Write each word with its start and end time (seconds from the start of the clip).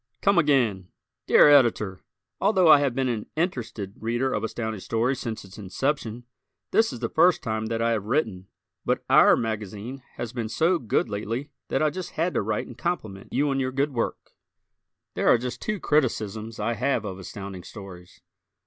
Come 0.23 0.39
Again 0.39 0.87
Dear 1.27 1.47
Editor: 1.49 2.01
Although 2.41 2.67
I 2.69 2.79
have 2.79 2.95
been 2.95 3.07
an 3.07 3.27
interested 3.35 3.93
Reader 3.99 4.33
of 4.33 4.43
Astounding 4.43 4.79
Stories 4.81 5.19
since 5.19 5.45
its 5.45 5.59
inception, 5.59 6.23
this 6.71 6.91
is 6.91 7.01
the 7.01 7.07
first 7.09 7.43
time 7.43 7.67
that 7.67 7.83
I 7.83 7.91
have 7.91 8.05
written; 8.07 8.47
but 8.83 9.03
"our" 9.11 9.37
magazine 9.37 10.01
has 10.15 10.33
been 10.33 10.49
so 10.49 10.79
good 10.79 11.07
lately 11.07 11.51
that 11.67 11.83
I 11.83 11.91
just 11.91 12.13
had 12.13 12.33
to 12.33 12.41
write 12.41 12.65
and 12.65 12.75
compliment 12.75 13.31
you 13.31 13.51
on 13.51 13.59
your 13.59 13.71
good 13.71 13.93
work. 13.93 14.31
There 15.13 15.27
are 15.29 15.37
just 15.37 15.61
two 15.61 15.79
criticisms 15.79 16.59
I 16.59 16.73
have 16.73 17.05
of 17.05 17.19
Astounding 17.19 17.63
Stories. 17.63 18.21